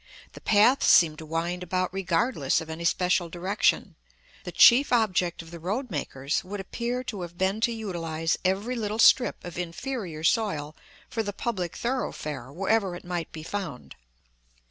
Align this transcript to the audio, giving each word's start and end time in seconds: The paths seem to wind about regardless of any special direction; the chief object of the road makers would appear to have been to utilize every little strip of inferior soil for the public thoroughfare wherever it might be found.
The 0.33 0.41
paths 0.41 0.87
seem 0.87 1.15
to 1.17 1.27
wind 1.27 1.61
about 1.61 1.93
regardless 1.93 2.59
of 2.59 2.71
any 2.71 2.85
special 2.85 3.29
direction; 3.29 3.93
the 4.45 4.51
chief 4.51 4.91
object 4.91 5.43
of 5.43 5.51
the 5.51 5.59
road 5.59 5.91
makers 5.91 6.43
would 6.43 6.59
appear 6.59 7.03
to 7.03 7.21
have 7.21 7.37
been 7.37 7.61
to 7.61 7.71
utilize 7.71 8.35
every 8.43 8.75
little 8.75 8.97
strip 8.97 9.45
of 9.45 9.59
inferior 9.59 10.23
soil 10.23 10.75
for 11.07 11.21
the 11.21 11.33
public 11.33 11.75
thoroughfare 11.75 12.51
wherever 12.51 12.95
it 12.95 13.05
might 13.05 13.31
be 13.31 13.43
found. 13.43 13.95